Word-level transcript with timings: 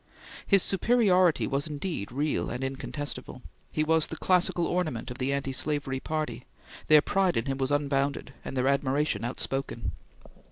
His 0.47 0.63
superiority 0.63 1.45
was, 1.45 1.67
indeed, 1.67 2.11
real 2.11 2.49
and 2.49 2.63
incontestable; 2.63 3.43
he 3.71 3.83
was 3.83 4.07
the 4.07 4.17
classical 4.17 4.65
ornament 4.65 5.11
of 5.11 5.19
the 5.19 5.31
anti 5.31 5.51
slavery 5.53 5.99
party; 5.99 6.47
their 6.87 7.03
pride 7.03 7.37
in 7.37 7.45
him 7.45 7.59
was 7.59 7.69
unbounded, 7.69 8.33
and 8.43 8.57
their 8.57 8.67
admiration 8.67 9.23
outspoken. 9.23 9.91